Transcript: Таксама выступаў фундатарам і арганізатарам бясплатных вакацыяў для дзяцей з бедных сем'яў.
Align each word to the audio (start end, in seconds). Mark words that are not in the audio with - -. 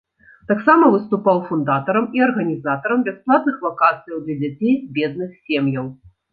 Таксама 0.51 0.87
выступаў 0.95 1.37
фундатарам 1.49 2.07
і 2.19 2.23
арганізатарам 2.29 3.05
бясплатных 3.11 3.61
вакацыяў 3.69 4.17
для 4.25 4.35
дзяцей 4.43 4.73
з 4.83 4.93
бедных 4.99 5.41
сем'яў. 5.55 5.85